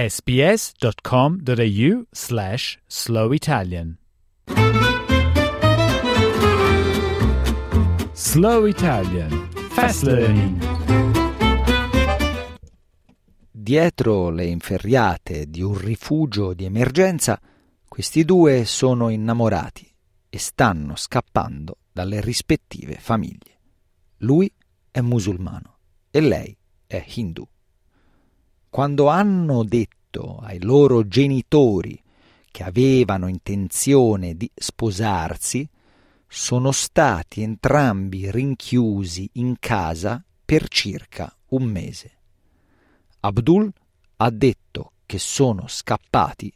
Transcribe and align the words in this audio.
sbs.com.au 0.00 1.92
slash 2.12 2.78
slow 2.86 3.32
Italian. 3.32 3.98
Slow 8.12 8.66
Italian 8.66 9.48
Fast 9.70 10.04
Learning 10.04 10.56
Dietro 13.50 14.30
le 14.30 14.44
inferriate 14.44 15.46
di 15.46 15.62
un 15.62 15.76
rifugio 15.76 16.54
di 16.54 16.64
emergenza, 16.64 17.40
questi 17.88 18.24
due 18.24 18.64
sono 18.66 19.08
innamorati 19.08 19.92
e 20.28 20.38
stanno 20.38 20.94
scappando 20.94 21.78
dalle 21.90 22.20
rispettive 22.20 22.94
famiglie. 23.00 23.58
Lui 24.18 24.48
è 24.92 25.00
musulmano 25.00 25.78
e 26.08 26.20
lei 26.20 26.56
è 26.86 27.04
hindu 27.04 27.44
quando 28.70 29.08
hanno 29.08 29.64
detto 29.64 30.38
ai 30.42 30.60
loro 30.60 31.06
genitori 31.06 32.00
che 32.50 32.62
avevano 32.62 33.28
intenzione 33.28 34.34
di 34.34 34.50
sposarsi, 34.54 35.68
sono 36.26 36.72
stati 36.72 37.42
entrambi 37.42 38.30
rinchiusi 38.30 39.30
in 39.34 39.56
casa 39.58 40.22
per 40.44 40.68
circa 40.68 41.34
un 41.48 41.64
mese. 41.64 42.12
Abdul 43.20 43.72
ha 44.16 44.30
detto 44.30 44.92
che 45.06 45.18
sono 45.18 45.66
scappati 45.68 46.52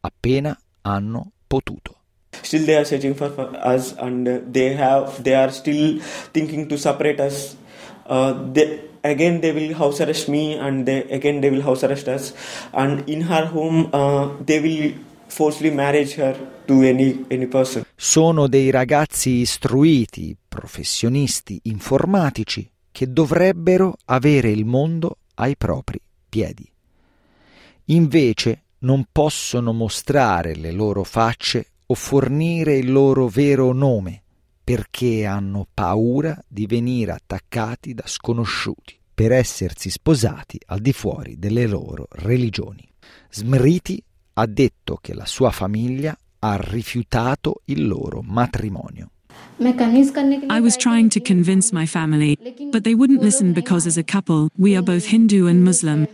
appena 0.00 0.58
hanno 0.82 1.32
potuto. 1.46 1.94
Still 2.42 2.64
they 2.64 2.76
are 2.76 2.84
searching 2.84 3.14
for, 3.14 3.30
us 3.64 3.94
and 3.98 4.50
they 4.52 4.76
have 4.76 5.22
they 5.22 5.34
are 5.34 5.50
still 5.50 6.00
thinking 6.32 6.68
to 6.68 6.76
separate 6.76 7.20
us. 7.20 7.56
Uh, 8.08 8.52
they, 8.52 8.80
again 9.02 9.40
they 9.40 9.52
will 9.52 9.74
house 9.74 10.00
arrest 10.00 10.28
me 10.28 10.54
and 10.58 10.84
they, 10.84 11.04
again 11.10 11.40
they 11.40 11.50
will 11.50 11.62
house 11.62 11.84
arrest 11.84 12.08
us 12.08 12.34
and 12.72 13.02
in 13.08 13.22
her 13.22 13.46
home 13.46 13.88
uh, 13.92 14.28
they 14.44 14.60
will 14.60 14.92
forcefully 15.26 15.70
marriage 15.70 16.14
her 16.14 16.36
to 16.66 16.82
any, 16.82 17.24
any 17.28 17.46
person. 17.46 17.84
Sono 17.94 18.46
dei 18.46 18.70
ragazzi 18.70 19.30
istruiti, 19.40 20.36
professionisti 20.48 21.60
informatici 21.64 22.68
che 22.90 23.12
dovrebbero 23.12 23.96
avere 24.06 24.50
il 24.50 24.64
mondo 24.64 25.18
ai 25.34 25.56
propri 25.56 26.00
piedi. 26.28 26.68
Invece 27.86 28.62
non 28.80 29.06
possono 29.10 29.72
mostrare 29.72 30.54
le 30.54 30.72
loro 30.72 31.04
facce 31.04 31.72
o 31.86 31.94
fornire 31.94 32.76
il 32.76 32.90
loro 32.90 33.28
vero 33.28 33.72
nome 33.72 34.22
perché 34.66 35.24
hanno 35.24 35.64
paura 35.72 36.36
di 36.48 36.66
venire 36.66 37.12
attaccati 37.12 37.94
da 37.94 38.02
sconosciuti 38.04 38.98
per 39.14 39.30
essersi 39.30 39.90
sposati 39.90 40.58
al 40.66 40.80
di 40.80 40.92
fuori 40.92 41.38
delle 41.38 41.68
loro 41.68 42.08
religioni. 42.10 42.84
Smriti 43.30 44.02
ha 44.32 44.46
detto 44.46 44.98
che 45.00 45.14
la 45.14 45.24
sua 45.24 45.52
famiglia 45.52 46.18
ha 46.40 46.56
rifiutato 46.60 47.62
il 47.66 47.86
loro 47.86 48.22
matrimonio. 48.22 49.12
I 49.60 50.58
was 50.60 50.76
trying 50.76 51.10
to 51.10 51.20
convince 51.20 51.72
my 51.72 51.86
family, 51.86 52.36
but 52.72 52.82
they 52.82 52.94
wouldn't 52.94 53.22
listen 53.22 53.52
because 53.52 53.86
as 53.86 53.96
a 53.96 54.02
couple, 54.02 54.48
we 54.58 54.74
are 54.74 54.82
both 54.82 55.06
Hindu 55.06 55.46
and 55.46 55.62
Muslim. 55.62 56.08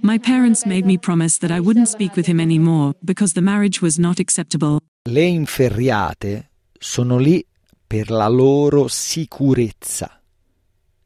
My 0.00 0.18
parents 0.18 0.64
made 0.64 0.86
me 0.86 0.96
promise 0.96 1.38
that 1.40 1.50
I 1.50 1.60
wouldn't 1.60 1.88
speak 1.88 2.16
with 2.16 2.26
him 2.26 2.40
anymore 2.40 2.94
because 3.04 3.34
the 3.34 3.42
marriage 3.42 3.82
was 3.82 3.98
not 3.98 4.18
acceptable. 4.18 4.80
Le 5.02 5.20
inferriate 5.20 6.48
sono 6.78 7.18
lì 7.18 7.44
per 7.92 8.10
la 8.10 8.26
loro 8.26 8.88
sicurezza. 8.88 10.18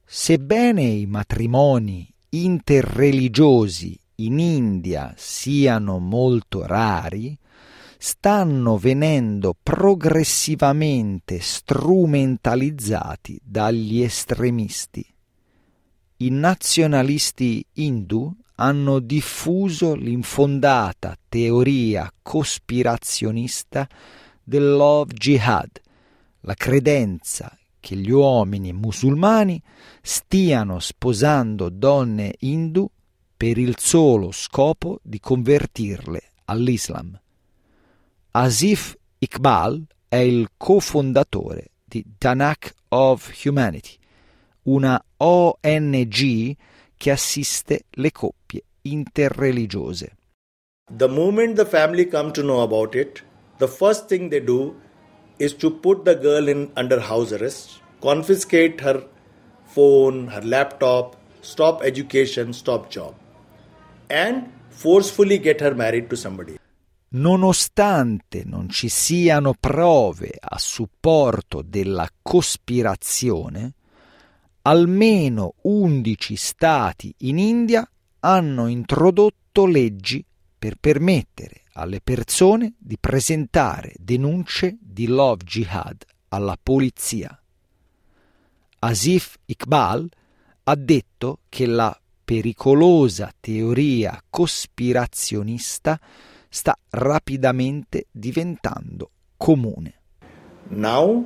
Sebbene 0.05 0.85
i 0.85 1.07
matrimoni 1.07 2.09
interreligiosi 2.29 3.99
in 4.15 4.39
India 4.39 5.13
siano 5.17 5.99
molto 5.99 6.65
rari, 6.65 7.37
stanno 7.99 8.77
venendo 8.77 9.53
progressivamente 9.61 11.41
strumentalizzati 11.41 13.41
dagli 13.43 14.01
estremisti. 14.01 15.05
I 16.19 16.31
nazionalisti 16.31 17.67
hindu 17.73 18.33
hanno 18.55 19.01
diffuso 19.01 19.97
l'infondata 19.97 21.19
teoria 21.29 22.09
cospirazionista 22.23 23.89
del 24.45 25.05
jihad, 25.09 25.81
la 26.47 26.55
credenza 26.55 27.57
che 27.81 27.97
gli 27.97 28.11
uomini 28.11 28.73
musulmani 28.73 29.61
stiano 30.01 30.79
sposando 30.79 31.69
donne 31.69 32.35
hindu 32.39 32.89
per 33.37 33.59
il 33.59 33.75
solo 33.79 34.31
scopo 34.31 35.01
di 35.03 35.21
convertirle 35.21 36.23
all'Islam. 36.47 37.19
Asif 38.31 38.97
Iqbal 39.19 39.87
è 40.09 40.17
il 40.17 40.51
cofondatore 40.57 41.71
di 41.85 42.05
Danak 42.17 42.75
of 42.89 43.33
Humanity, 43.45 43.97
una 44.63 45.03
ONG 45.17 46.57
che 46.97 47.11
assiste 47.11 47.85
le 47.91 48.13
coppie 48.13 48.63
interreligiose. 48.83 50.17
The 50.93 51.09
moment 51.09 51.57
the 51.57 51.67
family 51.67 52.07
come 52.09 52.31
to 52.31 52.43
know 52.43 52.63
about 52.63 52.95
it, 52.95 53.25
the 53.59 53.67
first 53.67 54.07
thing 54.07 54.31
they 54.31 54.43
do 54.43 54.77
is 55.39 55.55
to 55.55 55.71
put 55.71 56.05
the 56.05 56.15
girl 56.15 56.49
in 56.49 56.71
under 56.77 57.01
house 57.01 57.33
arrest, 57.33 57.81
confiscate 58.01 58.81
her 58.81 59.07
phone, 59.65 60.29
her 60.29 60.43
laptop, 60.45 61.17
stop 61.41 61.83
education, 61.83 62.53
stop 62.53 62.91
job, 62.91 63.15
and 64.09 64.49
forcefully 64.69 65.39
get 65.39 65.61
her 65.61 65.75
married 65.75 66.09
to 66.09 66.17
somebody. 66.17 66.59
Nonostante 67.09 68.43
non 68.45 68.69
ci 68.69 68.89
siano 68.89 69.55
prove 69.59 70.37
a 70.39 70.59
supporto 70.59 71.63
della 71.63 72.09
cospirazione, 72.21 73.75
almeno 74.63 75.55
11 75.63 76.37
stati 76.37 77.15
in 77.19 77.39
India 77.39 77.89
hanno 78.21 78.67
introdotto 78.67 79.67
leggi 79.67 80.25
per 80.59 80.75
permettere 80.81 81.63
alle 81.77 82.01
persone 82.01 82.75
di 82.79 82.97
presentare 82.99 83.93
denunce 83.99 84.77
di 84.81 85.07
love 85.07 85.45
jihad 85.45 86.05
alla 86.29 86.59
polizia. 86.61 87.39
Asif 88.79 89.37
Iqbal 89.45 90.09
ha 90.65 90.75
detto 90.75 91.41
che 91.49 91.67
la 91.67 91.99
pericolosa 92.25 93.33
teoria 93.39 94.21
cospirazionista 94.29 96.01
sta 96.49 96.77
rapidamente 96.91 98.07
diventando 98.11 99.11
comune. 99.37 99.95
Now, 100.69 101.25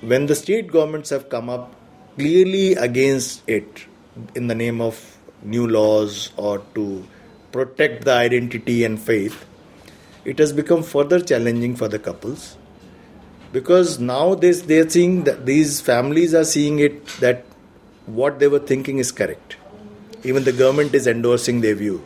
when 0.00 0.26
the 0.26 0.34
state 0.34 0.66
governments 0.66 1.10
have 1.10 1.28
come 1.28 1.52
up 1.52 1.74
clearly 2.16 2.74
against 2.74 3.48
it 3.48 3.86
in 4.34 4.48
the 4.48 4.54
name 4.54 4.80
of 4.80 4.98
new 5.42 5.66
laws 5.66 6.32
or 6.36 6.60
to 6.74 7.06
protect 7.52 8.04
the 8.04 8.12
identity 8.12 8.84
and 8.84 8.98
faith, 8.98 9.46
it 10.24 10.38
has 10.38 10.52
become 10.52 10.82
further 10.82 11.20
challenging 11.20 11.74
for 11.76 11.88
the 11.88 11.98
couples 11.98 12.56
because 13.52 13.98
now 13.98 14.34
they, 14.34 14.52
they're 14.52 14.88
seeing 14.88 15.24
that 15.24 15.46
these 15.46 15.80
families 15.80 16.34
are 16.34 16.44
seeing 16.44 16.78
it 16.78 17.06
that 17.20 17.44
what 18.06 18.38
they 18.38 18.48
were 18.48 18.60
thinking 18.60 18.98
is 18.98 19.12
correct. 19.12 19.56
Even 20.22 20.44
the 20.44 20.52
government 20.52 20.94
is 20.94 21.06
endorsing 21.06 21.60
their 21.60 21.74
view. 21.74 22.02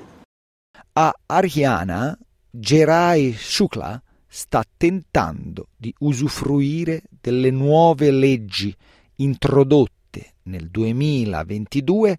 A 0.97 1.13
Ariana, 1.29 2.17
Gerai 2.51 3.33
Shukla 3.33 4.01
sta 4.27 4.65
tentando 4.77 5.69
di 5.77 5.93
usufruire 5.99 7.03
delle 7.21 7.51
nuove 7.51 8.11
leggi 8.11 8.75
introdotte 9.17 10.35
nel 10.45 10.69
2022 10.71 12.17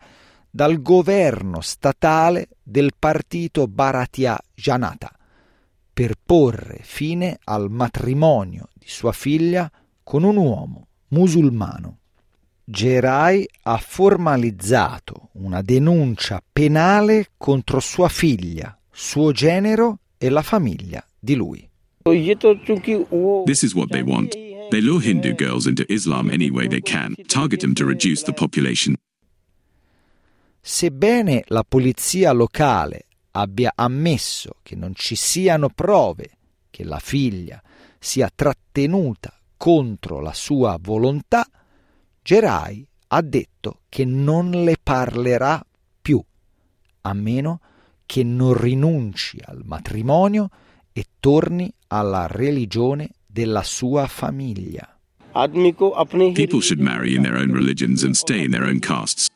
dal 0.50 0.82
governo 0.82 1.62
statale 1.62 2.48
del 2.64 2.92
partito 2.98 3.68
Bharatiya 3.68 4.38
Janata 4.54 5.12
per 5.96 6.16
porre 6.22 6.82
fine 6.84 7.40
al 7.46 7.72
matrimonio 7.72 8.68
di 8.74 8.88
sua 8.90 9.14
figlia 9.14 9.72
con 10.04 10.24
un 10.24 10.36
uomo 10.36 10.88
musulmano. 11.10 12.00
Gerai 12.66 13.48
ha 13.62 13.78
formalizzato 13.78 15.30
una 15.36 15.62
denuncia 15.62 16.44
penale 16.52 17.28
contro 17.38 17.80
sua 17.80 18.10
figlia, 18.10 18.78
suo 18.92 19.32
genero 19.32 20.00
e 20.18 20.28
la 20.28 20.42
famiglia 20.42 21.02
di 21.18 21.36
lui. 21.36 21.66
This 22.04 23.62
is 23.62 23.74
what 23.74 23.90
they 23.90 24.02
want. 24.02 24.34
They 24.72 24.82
lure 24.82 25.02
Hindu 25.02 25.34
girls 25.34 25.66
into 25.66 25.86
Islam 25.88 26.30
any 26.30 26.50
way 26.50 26.68
they 26.68 26.82
can, 26.82 27.16
target 27.28 27.62
them 27.62 27.74
to 27.74 27.86
reduce 27.86 28.22
the 28.26 28.34
population. 28.34 28.96
Sebbene 30.60 31.44
la 31.48 31.64
polizia 31.64 32.34
locale 32.34 33.06
abbia 33.38 33.74
ammesso 33.76 34.58
che 34.64 34.76
non 34.76 34.94
ci 34.96 35.16
siano 35.16 35.70
prove 35.70 36.30
che 36.70 36.84
la 36.84 37.00
figlia 37.00 37.62
sia 38.00 38.30
trattenuta 38.34 39.38
contro 39.58 40.22
la 40.22 40.34
sua 40.34 40.78
volontà, 40.82 41.46
Gerai 42.22 42.88
ha 43.08 43.22
detto 43.22 43.82
che 43.90 44.06
non 44.06 44.50
le 44.52 44.78
parlerà 44.82 45.64
più, 46.02 46.22
a 47.02 47.14
meno 47.14 47.60
che 48.06 48.24
non 48.24 48.54
rinunci 48.54 49.40
al 49.44 49.62
matrimonio 49.64 50.50
e 50.94 51.06
torni 51.20 51.72
alla 51.88 52.28
religione 52.28 53.10
della 53.26 53.64
sua 53.64 54.08
famiglia. 54.08 54.98
People 55.34 56.62
should 56.62 56.80
marry 56.80 57.16
in 57.16 57.22
their 57.22 57.36
own 57.36 57.52
religions 57.52 58.04
and 58.04 58.16
stay 58.16 58.46
in 58.46 58.52
their 58.52 58.64
own 58.64 58.80
castes. 58.80 59.30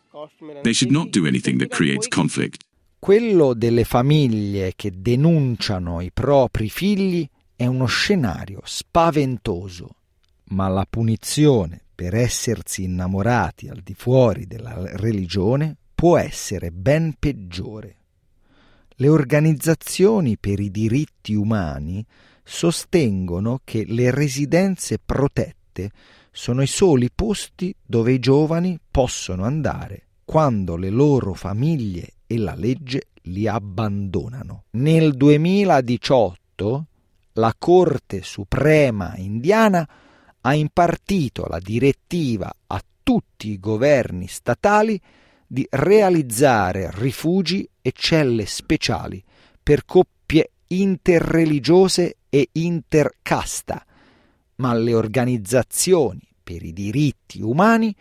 They 0.63 0.73
should 0.73 0.91
not 0.91 1.11
do 1.11 1.25
anything 1.25 1.59
that 1.59 1.69
creates 1.71 2.07
conflict. 2.07 2.63
Quello 2.99 3.53
delle 3.53 3.85
famiglie 3.85 4.73
che 4.75 4.91
denunciano 4.93 6.01
i 6.01 6.11
propri 6.11 6.69
figli 6.69 7.27
è 7.55 7.65
uno 7.65 7.85
scenario 7.85 8.59
spaventoso, 8.65 9.95
ma 10.49 10.67
la 10.67 10.85
punizione 10.87 11.81
per 11.95 12.13
essersi 12.13 12.83
innamorati 12.83 13.69
al 13.69 13.79
di 13.81 13.93
fuori 13.93 14.47
della 14.47 14.97
religione 14.97 15.77
può 15.95 16.17
essere 16.17 16.71
ben 16.71 17.15
peggiore. 17.17 17.95
Le 18.89 19.07
organizzazioni 19.07 20.37
per 20.37 20.59
i 20.59 20.69
diritti 20.69 21.33
umani 21.33 22.05
sostengono 22.43 23.61
che 23.63 23.85
le 23.87 24.11
residenze 24.11 24.99
protette 25.03 25.89
sono 26.31 26.61
i 26.61 26.67
soli 26.67 27.09
posti 27.09 27.73
dove 27.81 28.11
i 28.11 28.19
giovani 28.19 28.77
possono 28.91 29.45
andare 29.45 30.07
quando 30.25 30.75
le 30.75 30.89
loro 30.89 31.33
famiglie 31.33 32.15
e 32.31 32.37
la 32.37 32.53
legge 32.53 33.07
li 33.23 33.47
abbandonano. 33.47 34.65
Nel 34.71 35.15
2018 35.15 36.85
la 37.33 37.55
Corte 37.57 38.21
Suprema 38.21 39.15
indiana 39.15 39.87
ha 40.41 40.53
impartito 40.53 41.47
la 41.47 41.57
direttiva 41.57 42.53
a 42.67 42.83
tutti 43.01 43.49
i 43.49 43.59
governi 43.59 44.27
statali 44.27 45.01
di 45.47 45.65
realizzare 45.71 46.91
rifugi 46.93 47.67
e 47.81 47.91
celle 47.95 48.45
speciali 48.45 49.23
per 49.63 49.85
coppie 49.85 50.51
interreligiose 50.67 52.17
e 52.29 52.49
intercasta, 52.51 53.83
ma 54.57 54.75
le 54.75 54.93
organizzazioni 54.93 56.21
per 56.43 56.63
i 56.63 56.73
diritti 56.73 57.41
umani 57.41 57.95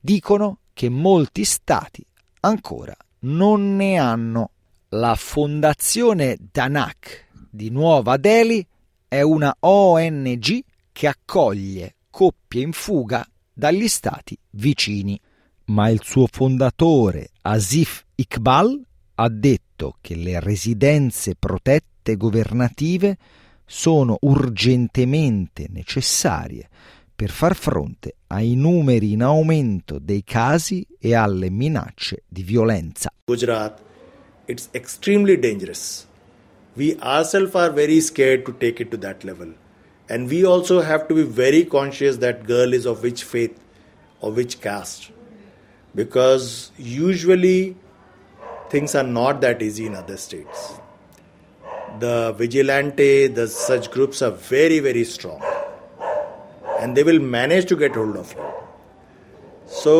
dicono 0.00 0.60
che 0.72 0.88
molti 0.88 1.44
stati 1.44 2.02
ancora 2.40 2.96
non 3.24 3.76
ne 3.76 3.98
hanno. 3.98 4.50
La 4.90 5.14
Fondazione 5.16 6.36
Danak 6.52 7.28
di 7.50 7.70
Nuova 7.70 8.16
Delhi 8.16 8.64
è 9.08 9.22
una 9.22 9.54
ONG 9.58 10.62
che 10.92 11.06
accoglie 11.08 11.96
coppie 12.10 12.62
in 12.62 12.72
fuga 12.72 13.26
dagli 13.52 13.88
stati 13.88 14.38
vicini. 14.50 15.20
Ma 15.66 15.88
il 15.88 16.00
suo 16.02 16.26
fondatore 16.30 17.30
Asif 17.42 18.04
Iqbal 18.14 18.86
ha 19.16 19.28
detto 19.28 19.96
che 20.00 20.14
le 20.14 20.38
residenze 20.40 21.34
protette 21.36 22.16
governative 22.16 23.16
sono 23.64 24.18
urgentemente 24.20 25.66
necessarie 25.70 26.68
per 27.16 27.30
far 27.30 27.54
fronte 27.54 28.16
ai 28.28 28.54
numeri 28.56 29.12
in 29.12 29.22
aumento 29.22 29.98
dei 29.98 30.24
casi 30.24 30.86
e 30.98 31.14
alle 31.14 31.48
minacce 31.50 32.24
di 32.28 32.42
violenza. 32.42 33.12
Gujarat, 33.24 33.80
it's 34.46 34.68
extremely 34.72 35.38
dangerous. 35.38 36.06
We 36.74 36.96
ourselves 37.00 37.54
are 37.54 37.72
very 37.72 38.00
scared 38.00 38.44
to 38.46 38.52
take 38.58 38.82
it 38.82 38.90
to 38.90 38.98
that 38.98 39.22
level. 39.22 39.54
And 40.08 40.28
we 40.28 40.44
also 40.44 40.80
have 40.80 41.06
to 41.06 41.14
be 41.14 41.22
very 41.22 41.64
conscious 41.64 42.18
that 42.18 42.44
girl 42.44 42.74
is 42.74 42.84
of 42.84 43.02
which 43.02 43.22
faith 43.22 43.58
or 44.20 44.32
which 44.32 44.60
caste. 44.60 45.10
Because 45.94 46.72
usually 46.76 47.76
things 48.70 48.94
are 48.96 49.04
not 49.04 49.40
that 49.40 49.62
easy 49.62 49.86
in 49.86 49.94
other 49.94 50.16
states. 50.16 50.74
The 52.00 52.32
vigilante, 52.32 53.28
the 53.28 53.46
such 53.46 53.90
groups 53.92 54.20
are 54.20 54.32
very, 54.32 54.80
very 54.80 55.04
strong. 55.04 55.40
And 56.84 56.94
they 56.94 57.02
will 57.02 57.20
manage 57.34 57.66
to 57.72 57.76
get 57.76 57.94
hold 57.94 58.16
of 58.22 58.32
you. 58.34 58.44
So 59.66 59.94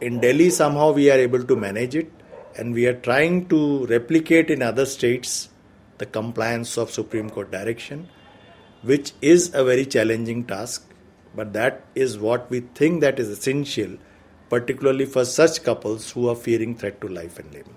in 0.00 0.20
Delhi 0.20 0.50
somehow 0.50 0.92
we 0.92 1.10
are 1.10 1.18
able 1.18 1.44
to 1.44 1.56
manage 1.56 1.94
it 1.94 2.10
and 2.56 2.72
we 2.72 2.86
are 2.86 2.94
trying 2.94 3.48
to 3.48 3.86
replicate 3.86 4.50
in 4.50 4.62
other 4.62 4.86
states 4.86 5.48
the 5.98 6.06
compliance 6.06 6.76
of 6.76 6.90
Supreme 6.90 7.30
Court 7.30 7.50
direction 7.50 8.08
which 8.82 9.12
is 9.20 9.54
a 9.54 9.64
very 9.64 9.86
challenging 9.86 10.44
task 10.44 10.90
but 11.34 11.52
that 11.52 11.84
is 11.94 12.18
what 12.18 12.50
we 12.50 12.60
think 12.80 13.00
that 13.00 13.18
is 13.18 13.28
essential 13.28 13.96
particularly 14.50 15.06
for 15.06 15.24
such 15.24 15.62
couples 15.62 16.10
who 16.10 16.28
are 16.28 16.36
fearing 16.36 16.76
threat 16.76 17.00
to 17.00 17.08
life 17.08 17.38
and 17.38 17.52
limb 17.52 17.76